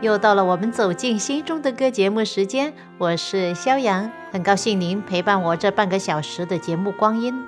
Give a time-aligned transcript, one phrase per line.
[0.00, 7.44] 又到了我们走进心中的歌节目时间，我是肖阳，很高兴您陪伴我这半个小时的节目光阴。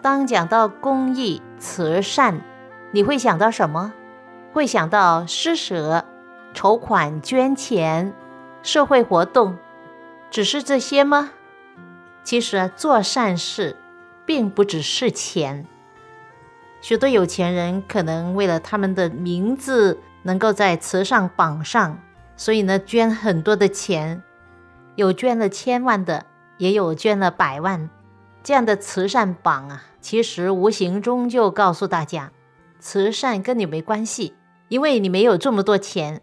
[0.00, 2.40] 当讲到公益慈善，
[2.92, 3.92] 你会想到什么？
[4.54, 6.06] 会想到施舍、
[6.54, 8.14] 筹款、捐钱、
[8.62, 9.58] 社会活动，
[10.30, 11.32] 只是这些吗？
[12.24, 13.76] 其实，做善事
[14.24, 15.66] 并不只是钱。
[16.80, 22.02] 许多有钱人可能为了他们的名字能够在慈善榜上，
[22.36, 24.20] 所以呢，捐很多的钱，
[24.96, 26.26] 有捐了千万的，
[26.58, 27.88] 也有捐了百万。
[28.42, 32.32] 这样的慈善榜啊，其实无形中就告诉大家，
[32.80, 34.34] 慈善跟你没关系，
[34.66, 36.20] 因为你没有这么多钱。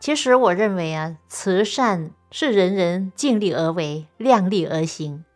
[0.00, 5.26] 其实我认为啊，慈善是人人尽力而为，量力而行。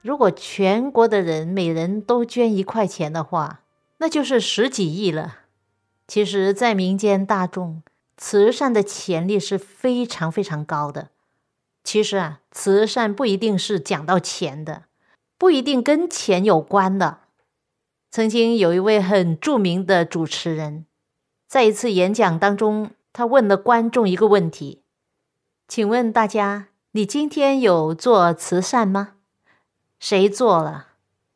[0.00, 3.62] 如果全国的人每人都捐一块钱的话，
[3.98, 5.38] 那就是十几亿了。
[6.12, 7.82] 其实，在民间大众，
[8.18, 11.08] 慈善的潜力是非常非常高的。
[11.82, 14.82] 其实啊，慈善不一定是讲到钱的。
[15.38, 17.20] 不一定跟钱有关的。
[18.10, 20.84] 曾经有一位很著名的主持人，
[21.48, 24.82] 在一次演讲当中，他问了观众一个问题
[25.66, 29.14] ：“请问大家，你今天有做慈善吗？
[29.98, 30.88] 谁做了？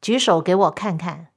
[0.02, 1.28] 举手给我看看。”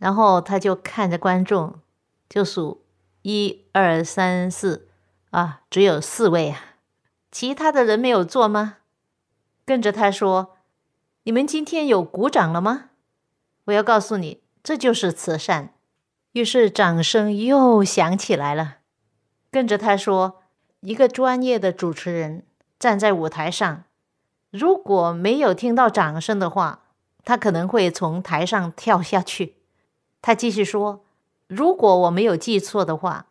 [0.00, 1.80] 然后他就看着观众，
[2.28, 2.84] 就数
[3.22, 4.88] 一二三四，
[5.30, 6.76] 啊，只有四位啊，
[7.30, 8.78] 其他的人没有做吗？
[9.64, 10.52] 跟着他说。
[11.26, 12.90] 你们今天有鼓掌了吗？
[13.64, 15.72] 我要告诉你，这就是慈善。
[16.32, 18.80] 于是掌声又响起来了。
[19.50, 20.42] 跟着他说
[20.80, 22.44] ：“一个专业的主持人
[22.78, 23.84] 站在舞台上，
[24.50, 26.88] 如果没有听到掌声的话，
[27.24, 29.56] 他可能会从台上跳下去。”
[30.20, 31.03] 他继续说
[31.54, 33.26] ：“如果我没有记错的话，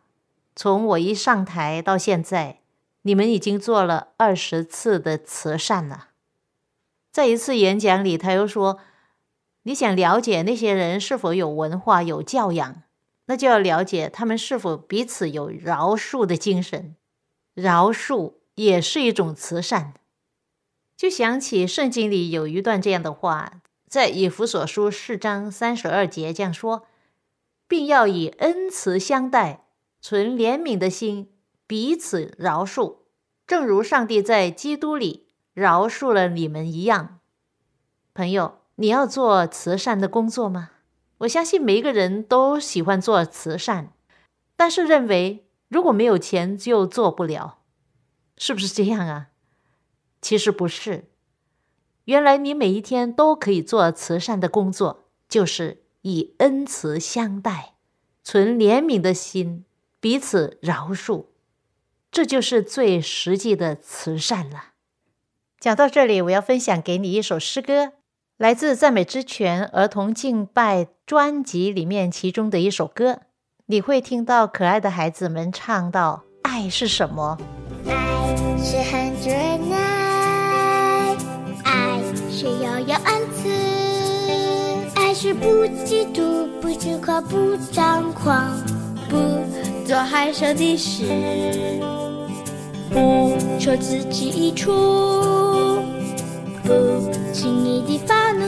[0.56, 2.60] 从我一上台到现在，
[3.02, 6.08] 你们已经做了二十次的慈善了。”
[7.12, 8.78] 在一次演讲里，他又说
[9.64, 12.82] ：“你想了解那些人是否有文化、有教养，
[13.26, 16.96] 那就要了解他们是否彼此有饶恕的精神。
[17.52, 19.92] 饶恕也是一种慈善。”
[20.96, 26.86] 就想起圣经里有一段这样的话，在以弗所书四章三十二节这样说
[27.66, 29.66] ：“并要以恩慈相待，
[30.00, 31.32] 存怜悯的心，
[31.66, 32.98] 彼此饶恕，
[33.46, 35.22] 正如上帝在基督里。”
[35.54, 37.20] 饶恕了你们一样，
[38.12, 40.70] 朋友，你要做慈善的工作吗？
[41.18, 43.92] 我相信每一个人都喜欢做慈善，
[44.56, 47.60] 但是认为如果没有钱就做不了，
[48.36, 49.28] 是不是这样啊？
[50.20, 51.04] 其实不是，
[52.06, 57.72] 原来你每一天都可以做慈善的工作，就是以恩慈相待，
[58.22, 59.64] 存怜悯的心，
[60.00, 61.24] 彼此饶恕，
[62.12, 64.72] 这就是最实际的慈善了。
[65.58, 67.92] 讲到这里，我要分享给你一首诗歌，
[68.36, 73.22] 来自赞美之泉儿童敬拜专辑里面其中的一首歌。
[73.64, 77.38] 你会听到可爱的孩子们唱到：“爱是什么？
[77.86, 81.16] 爱是很忍耐，
[81.64, 81.98] 爱
[82.30, 83.23] 是遥遥恩慈，爱
[85.26, 88.60] 是不嫉妒、不自夸、不张狂、
[89.08, 89.16] 不
[89.86, 91.06] 做害羞的事，
[92.90, 94.70] 不求自己益处。”
[96.62, 98.44] 不轻易的发怒，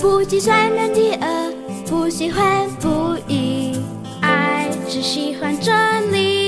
[0.00, 1.52] 不计算人的恶，
[1.88, 3.80] 不喜欢不义，
[4.20, 6.39] 爱只喜欢真理。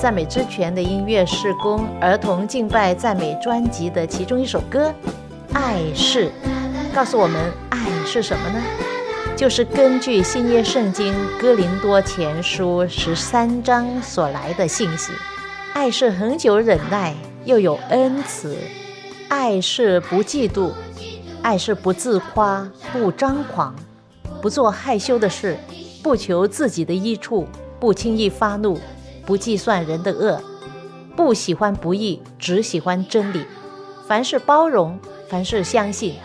[0.00, 4.88] 赞美之泉的音乐事工儿童敬拜赞美专辑的其中一首歌
[5.54, 6.28] 《爱是》，
[6.94, 8.62] 告诉我们爱是什么呢？
[9.36, 15.12] 就是根据新约圣经哥林多前书十三章所来的信息。
[15.72, 17.14] 爱是恒久忍耐，
[17.44, 18.50] 又有恩慈；
[19.28, 20.70] 爱是不嫉妒；
[21.42, 23.74] 爱是不自夸，不张狂，
[24.40, 25.56] 不做害羞的事，
[26.02, 27.46] 不求自己的益处，
[27.80, 28.78] 不轻易发怒，
[29.26, 30.42] 不计算人的恶，
[31.16, 33.44] 不喜欢不义，只喜欢真理。
[34.06, 34.98] 凡事包容，
[35.28, 36.16] 凡事相信，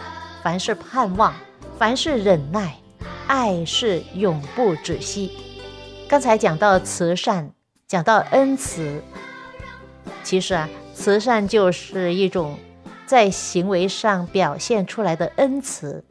[0.43, 1.33] 凡事盼望，
[1.77, 2.75] 凡事忍耐。
[3.27, 5.31] 爱是永不止息。
[6.07, 7.51] 刚才讲到慈善，
[7.87, 9.03] 讲到恩慈。
[10.23, 12.57] 其实啊，慈善就是一种
[13.05, 16.03] 在行为上表现出来的恩慈。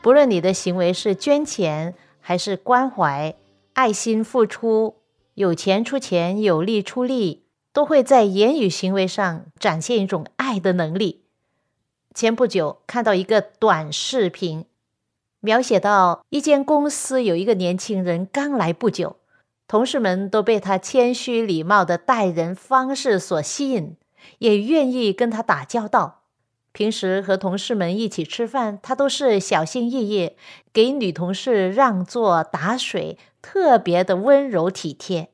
[0.00, 3.34] 不论你的行为是捐钱，还是关怀、
[3.74, 4.96] 爱心付出，
[5.34, 11.22] 有钱出钱，有力出力，都会在言语行为上展现一种爱的能力。
[12.14, 14.66] 前不久看到一个短视频。
[15.44, 19.16] 描写到一间公司有一个年轻人刚来不久，
[19.66, 23.96] 同事们都被他谦虚礼貌的待人方式所吸引，
[24.38, 26.21] 也愿意跟他打交道。
[26.72, 30.36] 平时和同事们一起吃饭，他都是小心翼翼，
[30.72, 35.28] 给女同事让座打水，特别的温柔体贴。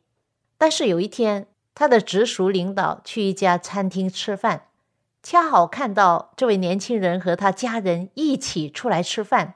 [0.57, 1.47] 但是有一天，
[1.77, 4.65] 他的直属领导去一家餐厅吃饭，
[5.23, 9.55] 恰好看到这位年轻人和他家人一起出来吃饭。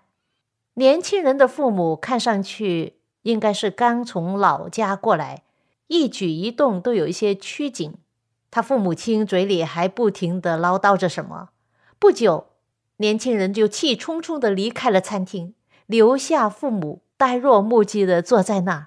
[0.74, 5.42] 年轻人的父母看上去应该是刚从老家过来，
[5.88, 7.94] 一举一动都有一些拘谨。
[8.52, 11.48] 他父母亲嘴里还不停地唠叨着什么。
[12.02, 12.48] 不久，
[12.96, 15.54] 年轻人就气冲冲地离开了餐厅，
[15.86, 18.86] 留下父母呆若木鸡地坐在那儿。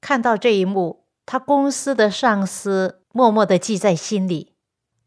[0.00, 4.52] 看到这一幕，他公司的上司默默地记在心里，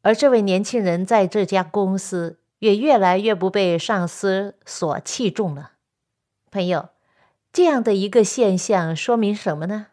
[0.02, 5.72] 而这位年轻人在这家公司也越来越不被上司所器重了。
[6.52, 6.90] 朋友，
[7.54, 9.88] 这样的一个现象说明什么呢？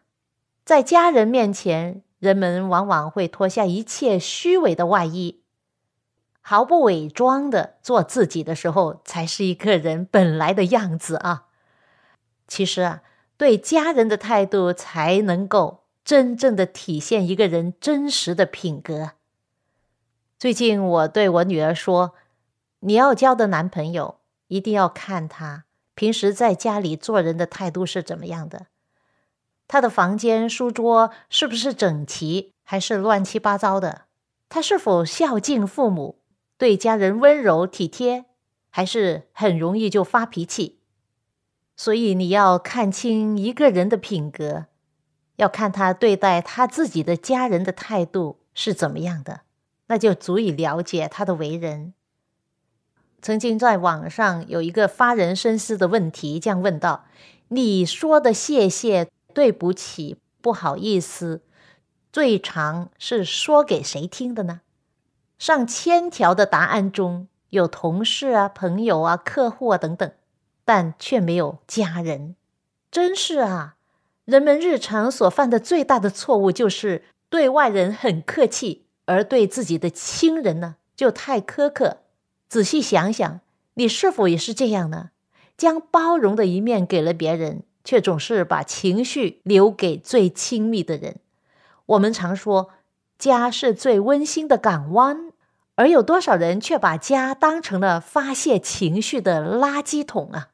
[0.65, 5.40] 在家人面前，人们往往会脱下一切虚伪的外衣，
[6.41, 11.45] 毫不伪装的做自己的时候，才是一个人本来的样子啊。
[12.47, 13.01] 其实啊，
[13.37, 19.11] 对家人的态度才能够真正的体现一个人真实的品格。
[20.37, 22.15] 最近我对我女儿说
[22.81, 28.67] ：“你要交的男朋友，一定要看他。”平时在家里做人的态度是怎么样的？
[29.67, 34.05] 他的房间书桌是不是整齐，还是乱七八糟的？
[34.49, 36.20] 他是否孝敬父母，
[36.61, 38.25] 对家人温柔体贴，
[38.69, 40.77] 还是很容易就发脾气？
[41.75, 44.67] 所以你要看清一个人的品格，
[45.37, 49.41] 要看他对待他自己的家人的态度是怎么样的，
[49.87, 51.95] 那就足以了解他的为人。
[53.23, 57.05] 曾经在网上有一个发人深思的问题，这样问道
[57.49, 61.41] ：“你说的谢谢、对不起、不好意思，
[62.13, 64.61] 最长是说给谁听的呢？”
[65.41, 70.11] 上千条的答案中有同事啊、朋友啊、客户啊等等，
[70.63, 72.35] 但却没有家人。
[72.91, 73.75] 真是啊！
[74.25, 81.97] 人们日常所犯的最大的错误就是对外人很客气，而对自己的亲人呢，就太苛刻。
[82.47, 83.39] 仔细想想，
[83.73, 85.09] 你是否也是这样呢？
[85.57, 91.15] 将包容的一面给了别人，却总是把情绪留给最亲密的人。
[91.87, 92.69] 我们常说，
[93.17, 95.30] 家是最温馨的港湾，
[95.75, 100.49] 而有多少人却把家当成了发泄情绪的垃圾桶啊？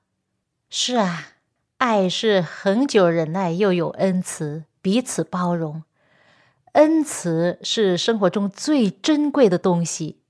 [0.69, 1.33] 是啊，
[1.77, 5.83] 爱是恒久忍耐，又有恩慈，彼此包容。
[6.73, 10.21] 恩慈是生活中最珍贵的东西。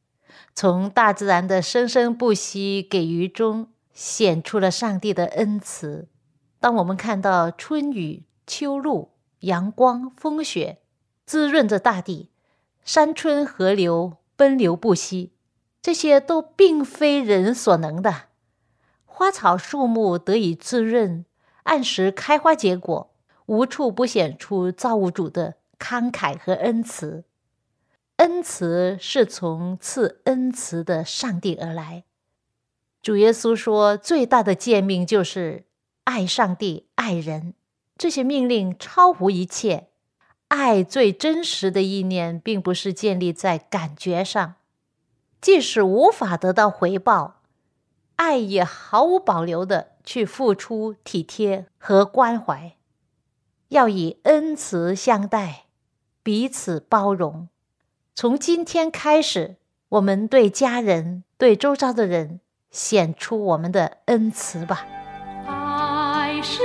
[0.56, 6.08] 从大自然的生生不息给予中，显出了上帝的恩慈。
[6.60, 10.80] 当我们看到春雨、秋露、阳光、风雪，
[11.26, 12.32] 滋润着大地，
[12.84, 15.34] 山川河流奔流不息，
[15.82, 18.28] 这些都并非人所能的。
[19.04, 21.26] 花草树木得以滋润，
[21.64, 23.14] 按时开花结果，
[23.48, 27.26] 无处不显出造物主的慷慨和恩慈。
[28.18, 32.04] 恩慈是从赐恩慈的上帝而来。
[33.02, 35.66] 主耶稣说，最大的诫命就是
[36.04, 37.54] 爱上帝、爱人。
[37.98, 39.88] 这些命令超乎一切。
[40.50, 44.56] 爱最真实的意念，并不是建立在感觉上，
[45.42, 47.42] 即使无法得到回报，
[48.16, 52.76] 爱也毫无保留的去付出体贴和关怀，
[53.70, 55.66] 要以恩慈相待，
[56.24, 57.50] 彼此包容。
[58.16, 59.58] 从今天开始，
[59.90, 62.40] 我们对家人、对周遭的人
[62.72, 64.88] 显出我们的恩慈吧。
[65.46, 66.62] 爱是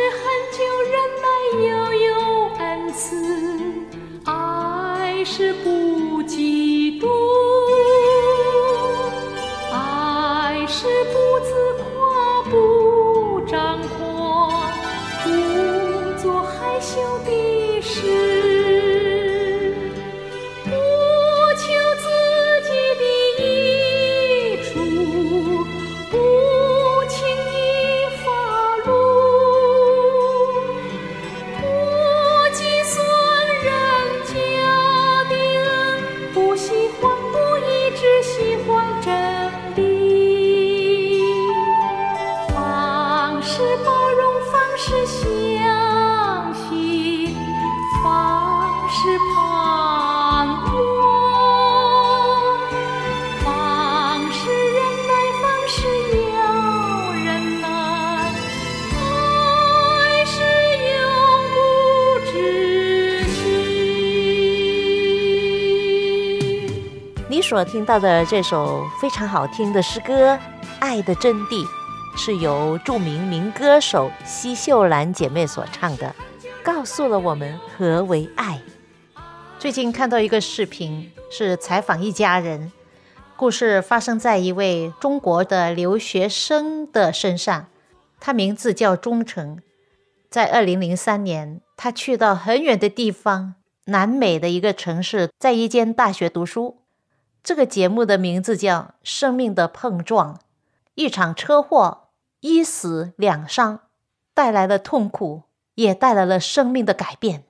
[67.53, 70.33] 所听到的这首非常好听的诗歌
[70.81, 71.63] 《爱的真谛》，
[72.17, 76.15] 是由著名民歌手奚秀兰姐妹所唱的，
[76.65, 78.59] 告诉了我们何为爱。
[79.59, 82.73] 最近看到一个视频，是采访一家人，
[83.37, 87.67] 故事发生在一位中国的留学生的身上，
[88.19, 89.59] 他名字叫钟诚。
[90.31, 96.79] 在二零零三年，他去到很远的地方，南美的一个城市，在一间大学读书。
[97.43, 100.35] 这个节目的名字叫《生命的碰撞》。
[100.95, 102.09] 一场车祸，
[102.41, 103.81] 一死两伤，
[104.35, 105.45] 带来了痛苦，
[105.75, 107.45] 也带来了生命的改变。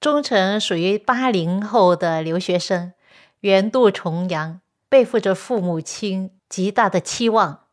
[0.00, 2.92] 钟诚属于八零后的留学生，
[3.40, 7.66] 远渡重洋，背负着父母亲极大的期望，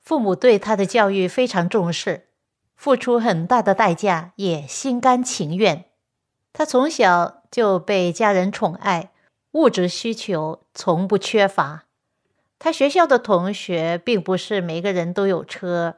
[0.00, 2.28] 父母对他的教育非常重视，
[2.74, 5.84] 付出很大的代价，也心甘情愿。
[6.52, 9.10] 他从小就被家人宠爱，
[9.58, 11.82] 物质需求从不缺乏。
[12.60, 15.96] 他学校的同学并不是每个人都有车，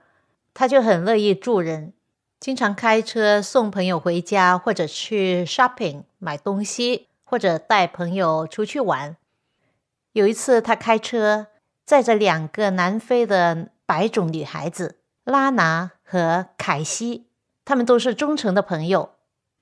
[0.54, 1.92] 他就很乐意助人，
[2.40, 9.16] 经常开车送朋友回家，或者去 shopping 买东西，或者带朋友出去玩。
[10.12, 11.48] 有一次，他开车
[11.84, 17.26] 载着两个南非的白种女孩子拉娜和凯西，
[17.66, 19.10] 他们都是忠诚的朋友。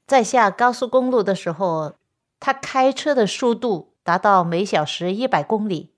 [0.06, 1.94] 在下高速公路的时候，
[2.40, 5.92] 他开车的速度达到每小时一百公里。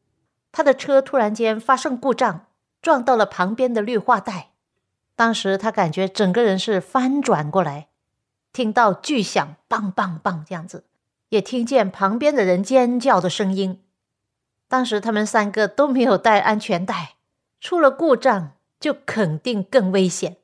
[0.53, 2.47] 他的车突然间发生故障，
[2.83, 4.51] 撞到了旁边的绿化带。
[5.15, 7.89] 当时他感觉整个人是翻转过来，
[8.53, 10.85] 听到巨响，棒棒棒这样子，
[11.29, 13.83] 也听见旁边的人尖叫的声音。
[14.67, 17.17] 当时他们三个都没有带安全带，
[17.61, 20.39] 出了故障就肯定更危险。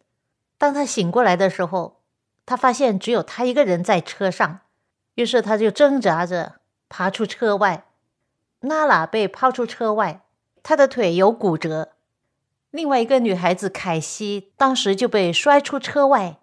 [0.59, 2.03] 当他醒过来的时候，
[2.45, 4.61] 他发现只有他一个人在车上，
[5.17, 7.85] 于是他就挣扎着爬出车外。
[8.61, 10.23] 娜拉被抛出车外，
[10.63, 11.93] 她的腿有骨折。
[12.71, 16.39] 另外一个女孩子凯西当时就被摔出车外，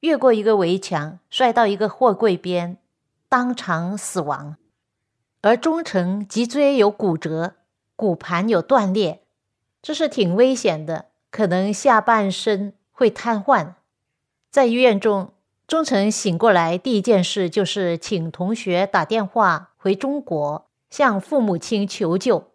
[0.00, 2.78] 越过一个围墙，摔到一个货柜边，
[3.28, 4.56] 当场死亡。
[5.40, 7.54] 而中城脊椎有骨折，
[7.94, 9.22] 骨盘有断裂，
[9.80, 13.74] 这是挺危险的，可能下半身会瘫痪。
[14.50, 15.32] 在医院中，
[15.68, 20.66] 忠诚醒过来，第一件事就是请同学打电话回中国。
[20.88, 22.52] 向父母亲求救。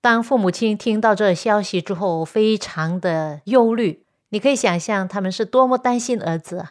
[0.00, 4.04] 当父母亲听到这消息之后，非常的忧虑。
[4.28, 6.68] 你可以想象他们是多么担心儿子！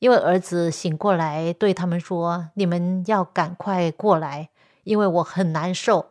[0.00, 4.50] 因为儿子醒过来对他们说：“你们要赶快过来，
[4.84, 6.10] 因为我很难受，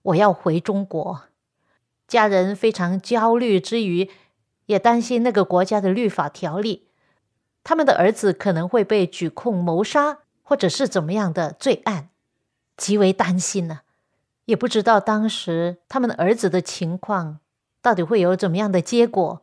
[0.00, 1.24] 我要回中国。”
[2.08, 4.08] 家人非常焦虑之余，
[4.64, 6.88] 也担心那个国家的律法条例，
[7.62, 12.08] 他们的儿子可能会被举控谋杀，或者是怎么样的罪案，
[12.76, 13.80] 极为担心呢。
[14.46, 17.38] 也不知道当时他们的儿子的情况
[17.80, 19.42] 到底会有怎么样的结果，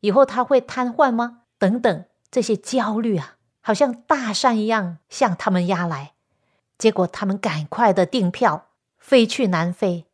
[0.00, 1.42] 以后他会瘫痪吗？
[1.58, 6.12] 等等，这些焦虑啊，好像大山一样向他们压来。
[6.76, 8.66] 结果他们赶快的订票
[8.98, 10.06] 飞去南非，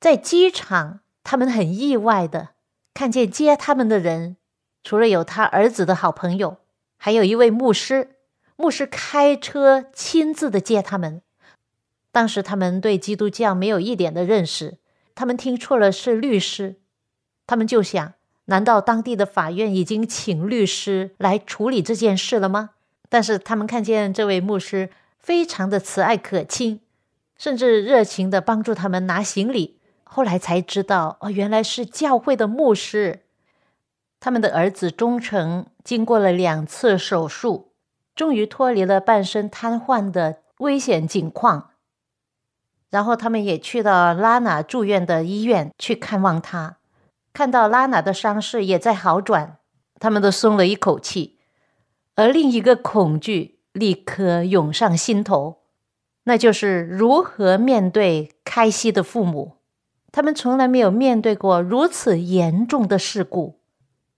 [0.00, 2.50] 在机场，他们很意外的
[2.94, 4.36] 看见接他们的人，
[4.82, 6.56] 除了有他儿子的好朋友，
[7.04, 8.16] 还有一位牧师，
[8.56, 11.20] 牧师开车亲自的接他们。
[12.10, 14.78] 当时他们对基督教没有一点的认识，
[15.14, 16.76] 他们听错了是律师，
[17.46, 18.14] 他们就想：
[18.46, 22.70] 难道当地的法院已经请律师来处理这件事了吗？
[23.10, 26.80] 但是他们看见这位牧师非常的慈爱可亲，
[27.36, 29.78] 甚至热情的帮助他们拿行李。
[30.04, 33.23] 后来才知道，哦，原来是教会的牧师。
[34.24, 37.72] 他们的儿子忠诚经过了两次手术，
[38.14, 41.72] 终于脱离了半身瘫痪的危险境况。
[42.88, 46.78] 然后他们也去到拉娜住院的医院去看望他，
[47.34, 49.58] 看到拉娜的伤势也在好转，
[50.00, 51.38] 他们都松了一口气。
[52.14, 55.58] 而另一个恐惧立刻涌上心头，
[56.22, 59.58] 那就是如何面对开西的父母。
[60.10, 63.60] 他们从来没有面对过如此严重的事故。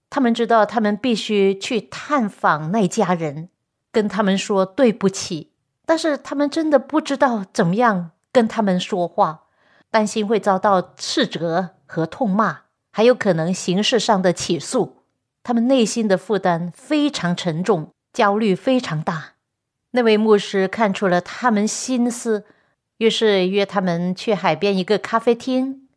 [0.09, 3.49] 他们知道，他们必须去探访那家人，
[3.93, 5.53] 跟他们说对不起。
[5.85, 9.45] 但是他们真的不知道怎么样跟他们说话，
[9.91, 12.61] 担心会遭到斥责和痛骂，
[12.91, 15.03] 还有可能刑事上的起诉。
[15.43, 19.35] 他们内心的负担非常沉重，焦虑非常大。
[19.93, 22.45] 那位牧师看出了他们心思，
[22.99, 25.89] 于是约他们去海边一个咖啡厅。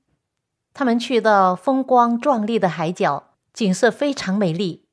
[0.74, 4.86] 他们去到风光壮丽的海角，景色非常美丽。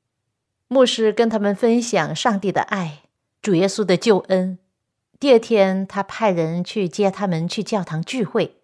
[0.69, 3.03] 牧师跟他们分享上帝的爱、
[3.41, 4.59] 主耶稣的救恩。
[5.21, 8.57] 第二天，他派人去接他们去教堂聚会。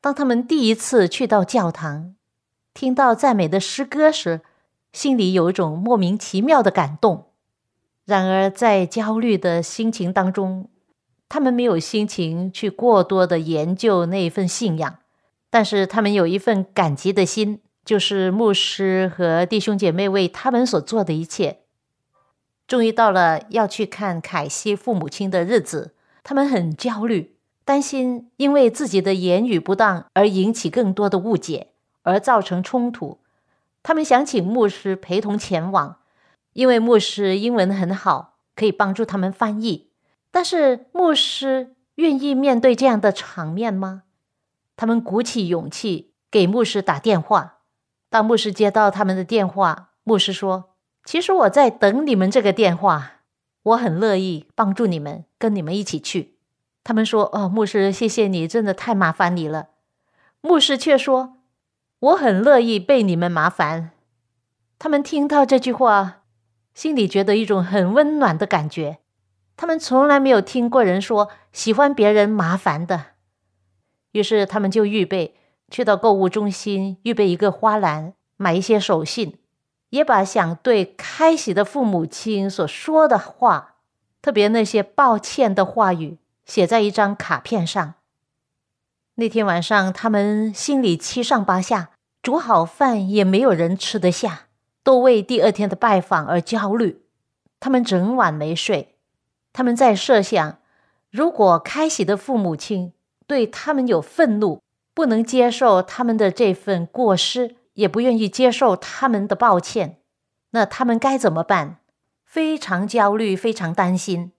[0.00, 2.14] 当他们第一次去到教堂，
[2.74, 4.42] 听到赞美的诗歌时，
[4.92, 7.32] 心里有一种莫名其妙的感动。
[8.04, 10.70] 然而，在焦虑的心情当中，
[11.28, 14.98] 他们没有心情去过多的研究那份信仰。
[15.50, 21.60] 但是他们有一份感激的心，就是牧师和弟兄姐妹为他们所做的一切。
[22.66, 31.68] 终于到了要去看凯西父母亲的日子，他们很焦虑，担心因为自己的言语不当而引起更多的误解，
[32.02, 33.20] 而造成冲突。
[33.82, 36.00] 他们想请牧师陪同前往，
[36.52, 39.88] 因为牧师英文很好，可以帮助他们翻译。
[40.30, 44.02] 但是牧师愿意面对这样的场面吗？
[44.76, 47.54] 他们鼓起勇气给牧师打电话。
[48.10, 53.20] 当牧师接到他们的电话，牧师说：“其实我在等你们这个电话，
[53.62, 56.36] 我很乐意帮助你们，跟你们一起去。”
[56.84, 59.68] 他们说：“哦，牧师，谢谢你，真的太麻烦你了。”
[60.40, 61.38] 牧师却说
[62.00, 63.90] ：“我很乐意被你们麻烦。”
[64.78, 66.22] 他们听到这句话，
[66.72, 68.98] 心里觉得一种很温暖的感觉。
[69.56, 73.06] 他们从来没有听过人说喜欢别人麻烦的。
[74.12, 75.34] 于是他们就预备
[75.70, 79.38] 去到购物中心，预备一个花篮，买一些手信，
[79.90, 83.76] 也把想对开喜的父母亲所说的话，
[84.22, 87.94] 特别那些抱歉的话语，写在一张卡片上。
[89.14, 91.90] 那天晚上，他们心里七上八下，
[92.22, 94.46] 煮好饭也没有人吃得下，
[94.82, 97.02] 都为第二天的拜访而焦虑。
[97.60, 98.96] 他们整晚没睡，
[99.52, 100.58] 他们在设想，
[101.10, 102.92] 如果开喜的父母亲。
[103.26, 104.62] 对他们有愤怒，
[104.98, 110.00] 不能接受他们的这份过失，也不愿意接受他们的抱歉，
[110.50, 111.76] 那他们该怎么办？
[112.24, 114.32] 非常焦虑，非常担心。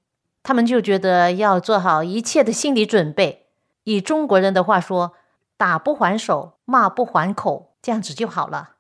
[0.43, 3.45] 他们就觉得要做好一切的心理准备。
[3.85, 5.13] 以中国人的话说，
[5.55, 8.71] 打不还手，骂不还口，这样子就好了。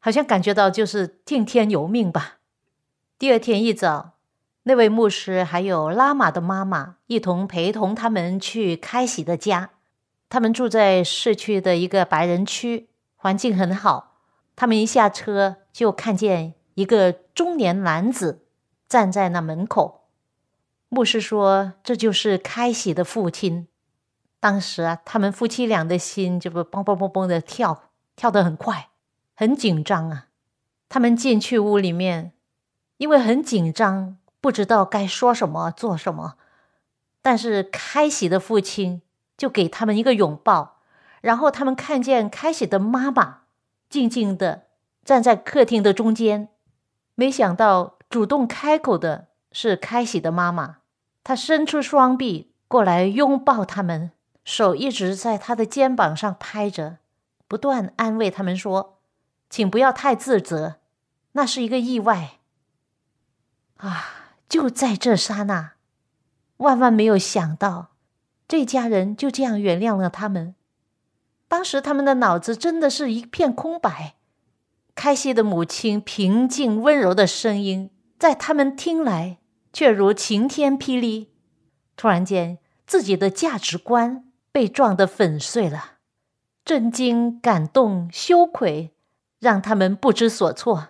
[0.00, 2.40] 好像感觉到就是听天由命吧。
[3.18, 4.10] 第二天一早。
[4.64, 9.70] 那位牧师还有拉玛的妈妈一同陪同他们去开喜的家。
[10.32, 14.14] 他们住在市区的一个白人区，环境很好。
[14.56, 18.46] 他们一下车就看见一个中年男子
[18.88, 20.06] 站在那门口。
[20.88, 23.68] 牧师说：“这就是开喜的父亲。”
[24.40, 28.88] 当时啊，他们夫妻俩的心就不嘣嘣嘣嘣的跳，跳得很快，
[29.34, 30.28] 很紧张啊。
[30.88, 32.32] 他们进去屋里面，
[32.96, 34.16] 因为很紧张。
[34.40, 36.38] 不知道该说什么做什么，
[37.20, 39.02] 但是开喜的父亲
[39.42, 40.76] 就给他们一个拥抱，
[41.20, 43.40] 然后他们看见开喜的妈妈
[43.90, 44.66] 静静的
[45.04, 46.50] 站在客厅的中间。
[47.16, 50.76] 没想到主动开口的是开喜的妈妈，
[51.24, 54.12] 她伸出双臂过来拥抱他们，
[54.44, 56.98] 手一直在他的肩膀上拍着，
[57.48, 59.00] 不断安慰他们说
[59.50, 60.76] ：“请不要太自责，
[61.32, 62.38] 那是一个意外。”
[63.78, 64.20] 啊。
[64.48, 65.72] 就在这刹那，
[66.58, 67.91] 万万没有想到，
[68.52, 70.54] 这家人就这样原谅了他们。
[71.48, 74.16] 当时他们的脑子真的是一片空白。
[74.94, 77.88] 开西的母亲平静温柔的声音，
[78.18, 79.38] 在他们听来
[79.72, 81.30] 却如晴天霹雳。
[81.96, 85.92] 突然间，自己的价值观被撞得粉碎了，
[86.62, 88.90] 震惊、感动、羞愧，
[89.38, 90.88] 让他们不知所措。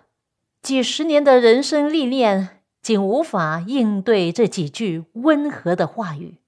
[0.61, 2.59] 几十年的人生历练。
[2.81, 6.39] 竟无法应对这几句温和的话语，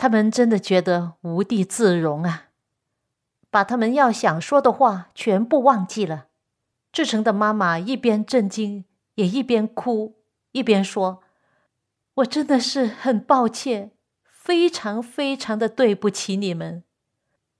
[0.00, 2.48] 他们真的觉得无地自容啊！
[3.50, 6.28] 把他们要想说的话全部忘记了。
[6.90, 8.86] 志成的妈妈一边震惊，
[9.16, 10.16] 也一边哭，
[10.52, 11.22] 一边说
[12.16, 13.90] ：“我真的是很抱歉，
[14.24, 16.82] 非常非常的对不起你们。”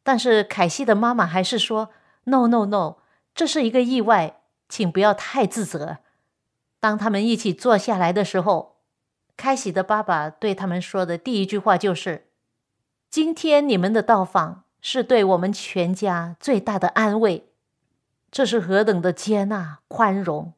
[0.02, 1.90] 但是凯西的妈妈还是说
[2.24, 2.96] ：“No No No，
[3.34, 5.98] 这是一个意外，请不要太自责。”
[6.80, 8.78] 当他们一起坐下来的时候，
[9.36, 12.28] 开喜的爸爸对他们说的第一句话就是
[13.10, 17.48] ：“今天你们的到访是对我们全家最大的安慰。”
[18.30, 20.52] 这是何等的接纳宽容！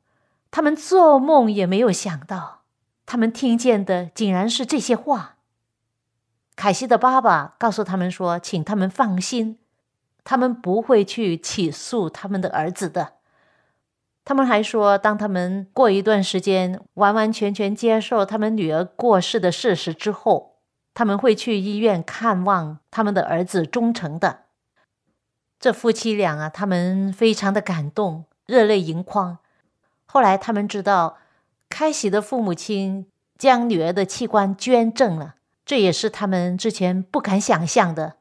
[0.51, 2.61] 他们做梦也没有想到，
[3.07, 5.37] 他们听见的竟然是这些话。
[6.55, 9.59] 凯西的爸爸告诉他们说：“请他们放心，
[10.23, 13.15] 他们不会去起诉他们的儿子的。”
[14.27, 20.52] 他们还说，当他们过一段时间完完全全接受他们女儿过世的事实之后，
[20.95, 24.41] 他们会去医院看望他们的儿子忠诚的。
[25.59, 29.39] 这夫妻俩啊，他们非常的感动，热泪盈眶。
[30.05, 31.19] 后来他们知道，
[31.69, 33.07] 开喜的父母亲
[33.39, 38.17] 将女儿的器官捐赠了，这也是他们之前不敢想象的。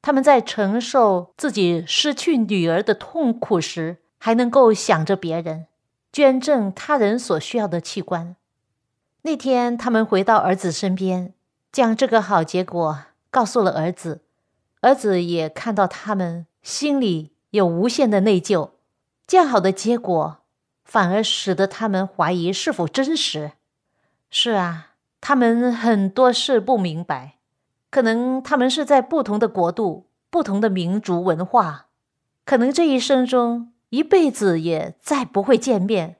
[0.00, 5.66] 他们在承受自己失去女儿的痛苦时，还能够想着别人，
[6.10, 8.34] 捐赠他人所需要的器官。
[9.22, 11.34] 那天，他们回到儿子身边，
[11.72, 14.22] 将这个好结果告诉了儿子，
[14.80, 16.46] 儿子也看到他们。
[16.62, 18.72] 心里有无限的内疚，
[19.26, 20.40] 这样好的结果
[20.84, 23.52] 反而使得他们怀疑是否真实。
[24.30, 24.90] 是啊，
[25.22, 27.36] 他们很多事不明白，
[27.90, 31.86] 可能他们是在不同的国度、不同的民族文化，
[32.44, 36.16] 可能这一生中一辈子也再不会见面。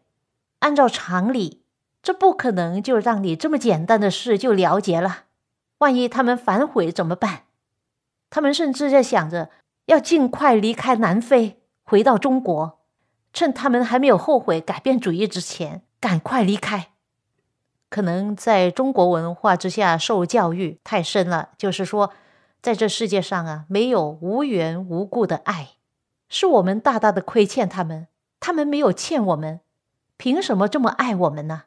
[0.61, 1.63] 按照常理，
[2.03, 5.25] 这不可能就让你这么简单的事就了结了。
[5.81, 7.43] 万一他们反悔怎么办？
[8.31, 9.51] 他们甚至在想着。
[9.87, 12.79] 要尽快离开南非，回到中国，
[13.33, 16.90] 趁他们还没有后悔、改变主意之前，赶快离开。
[17.88, 22.12] 可能在中国文化之下受教育太深了，就是说，
[22.62, 25.71] 在这世界上啊，没有无缘无故的爱，
[26.29, 28.07] 是我们大大的亏欠他们，
[28.38, 29.59] 他们没有欠我们，
[30.16, 31.64] 凭什么这么爱我们呢？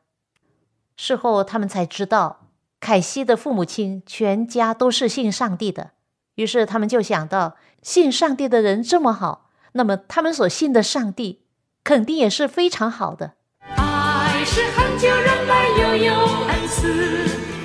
[0.96, 2.43] 事后他们才知道，
[2.84, 5.92] 凯西的父母亲全家都是信上帝的。
[6.36, 11.44] 于是他们就想到，信上帝的人这么好，那么他们所信的上帝
[11.82, 13.36] 肯定也是非常好的。
[13.78, 16.90] 爱是恒久忍耐，又有恩赐；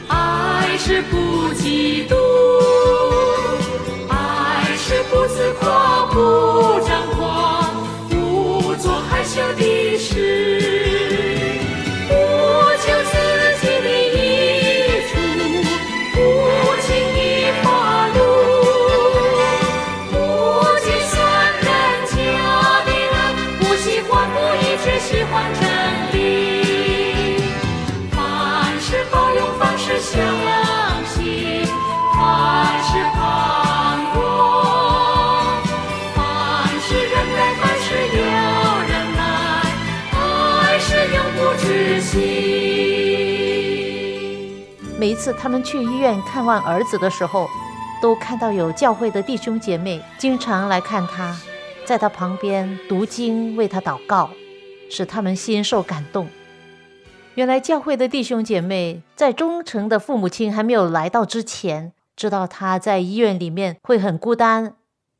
[0.06, 1.16] 爱是不
[1.54, 2.14] 嫉妒；
[4.08, 7.64] 爱是不自夸，不张狂，
[8.08, 9.77] 不做害羞的
[44.98, 47.48] 每一次他们去医院看望儿子的时候，
[48.02, 51.36] 都看到有教会的弟兄姐妹经常来看他，
[51.84, 54.28] 在他旁边读经为他祷告，
[54.90, 56.26] 使他们心受感动。
[57.36, 64.74] 原来教会的弟兄姐妹在忠诚的父母亲还没有来到之前，知道他在医院里面会很孤单，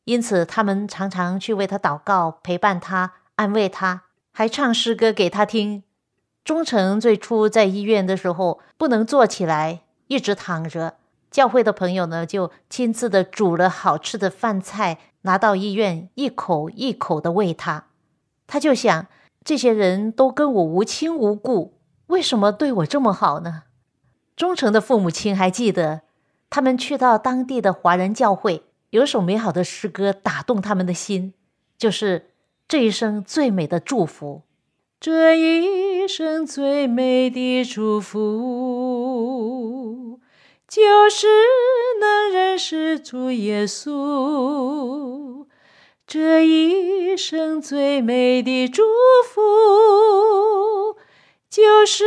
[0.06, 5.84] 因此他们常常去为他祷告，陪伴他，安慰他，还唱诗歌给他听。
[6.48, 10.94] 忠诚最初在医院的时候不能坐起来，一直躺着。
[11.30, 17.88] 教会的朋友呢，就亲自的煮了好吃的饭菜，拿到医院，一口一口的喂他。
[18.46, 19.08] 他就想，
[19.44, 21.74] 这些人都跟我无亲无故，
[22.06, 23.64] 为什么对我这么好呢？
[24.34, 26.00] 忠诚的父母亲还记得，
[26.48, 31.34] 他们去到当地的华人教会，有首美好的诗歌打动他们的心，
[31.76, 32.30] 就是
[32.66, 34.44] 这一生最美的祝福。
[34.98, 39.38] 这一生最美的祝福，
[40.66, 41.26] 就是
[42.00, 45.44] 能认识主耶稣。
[46.06, 48.82] 这一生最美的祝
[49.26, 50.96] 福，
[51.50, 52.06] 就是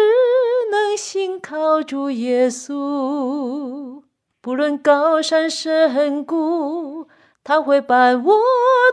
[0.71, 4.01] 能信靠主耶稣。
[4.41, 7.07] 不论高山深谷，
[7.43, 8.39] 他会伴我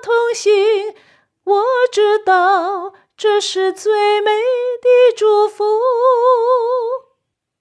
[0.03, 0.53] 同行。
[1.45, 2.93] 我知道。
[3.19, 5.65] 这是最美的祝福。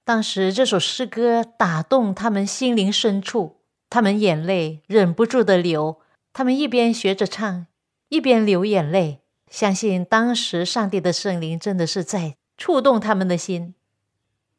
[0.04, 3.56] 当时这首诗歌打动他们心灵深处，
[3.90, 6.00] 他们眼泪忍不住的流，
[6.32, 7.66] 他们一边学着唱，
[8.10, 13.74] 一边流眼泪，相信当时上帝的圣灵真的是在触动他们的心。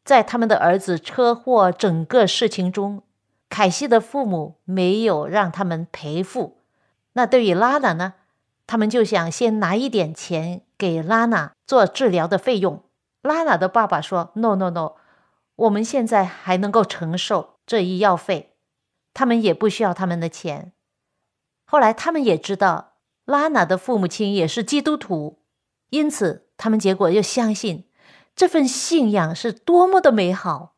[0.04, 3.04] 在他们的儿子车祸整个事情中，
[3.48, 6.58] 凯西的父母没有让他们赔付。
[7.12, 8.14] 那对于拉娜呢？
[8.68, 12.84] 他们就想先拿一点钱给拉娜做治疗的费用。
[13.22, 14.92] 拉娜的爸爸说：“No No No，
[15.56, 18.56] 我们现在还能够承受这医药费，
[19.14, 20.72] 他们也不需要他们的钱。”
[21.64, 25.40] 后来他们也知道拉娜的父母亲也是基督徒，
[25.88, 27.88] 因此他们结果又相信
[28.36, 30.74] 这份信仰是多么的美好。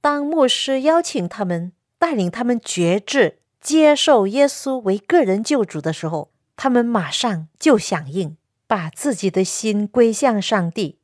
[0.00, 10.98] 当牧师邀请他们带领他们决志接受耶稣为个人救主的时候，他们马上就响应，把自己的心归向上帝。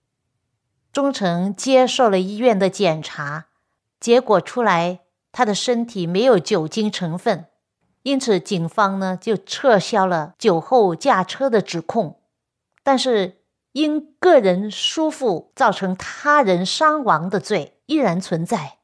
[0.92, 3.46] 忠诚接受了医院的检查，
[4.00, 7.46] 结果出来，他的身体没有酒精成分，
[8.02, 12.18] 因此警方呢就撤销了酒后驾车的指控。
[12.82, 13.38] 但是
[13.72, 18.78] 因个人疏忽造成他人伤亡的罪依然存在。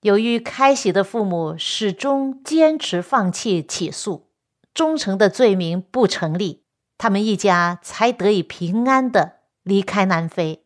[0.00, 4.29] 由于开喜的父母始终坚持放弃起诉。
[4.80, 6.62] 忠诚的罪名不成立，
[6.96, 10.64] 他们一家才得以平安的离开南非。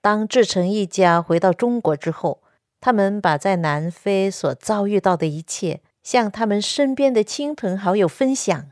[0.00, 2.44] 当志成一家回到中国之后，
[2.80, 8.70] 他们把在南非所遭遇到的一切向他们身边的亲朋好友分享。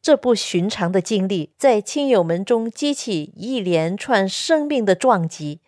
[0.00, 5.60] 这不寻常的经历在亲友们中激起一连串生命的撞击，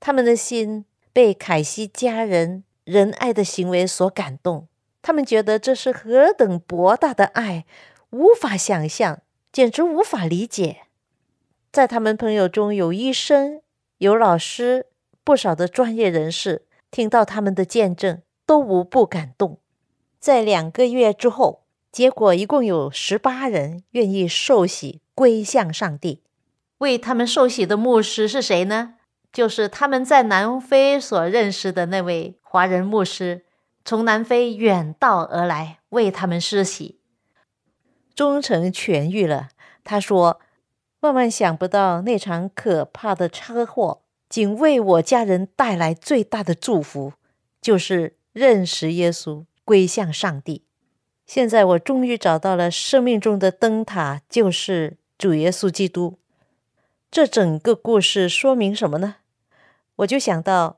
[0.00, 4.66] 他们的心被凯西家人仁爱的行为所感动。
[5.00, 7.64] 他们觉得这是何等博大的爱，
[8.10, 10.82] 无法想象，简直无法理解。
[11.70, 13.62] 在他们朋友中有医生、
[13.98, 14.86] 有老师，
[15.22, 19.58] 不少的专业人士，听到他们的见证，都无不感动。
[20.18, 26.22] 在两个月之后，结果一共有十八人愿意受洗归向上帝。
[26.78, 28.94] 为他们受洗的牧师是谁呢？
[29.32, 33.44] 就是他们在南非所认识的那位华人牧师。
[33.84, 37.00] 从南非远道而来为他们施洗，
[38.14, 39.48] 忠诚痊愈了。
[39.82, 40.40] 他说
[41.00, 47.14] ：“万万想不到那场可怕的车祸，仅为我家人带来最大的祝福，
[47.62, 50.64] 就是认识耶稣，归向上帝。
[51.24, 56.18] 现在我终于找到了生命中的灯塔，就是主耶稣基督。
[57.10, 59.16] 这整个故事说明什么呢？
[59.96, 60.76] 我就想到。”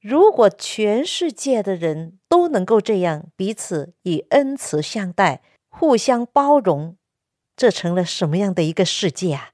[0.00, 6.96] 如果全世界的人都能够这样彼此以恩慈相待、互相包容，
[7.56, 9.50] 这成了什么样的一个世界啊？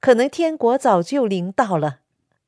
[0.00, 2.00] 可能天国早就临到了。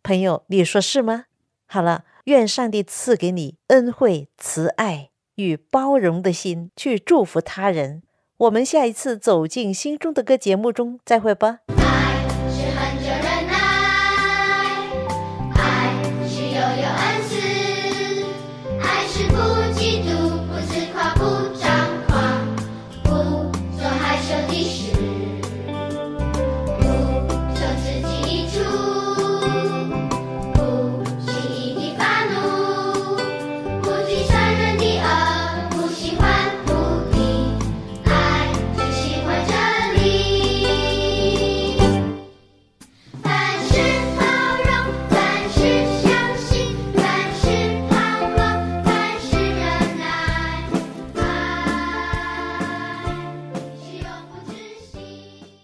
[0.02, 1.26] 朋友，你说是吗？
[1.66, 8.02] 好了，愿上帝赐给你恩惠、慈爱与包容的心，去祝福他人。
[8.38, 11.60] 我们下一次走进心中的歌节目中再会吧。